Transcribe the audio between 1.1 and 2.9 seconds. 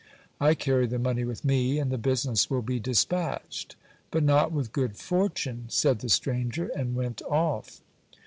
with me, and the business will be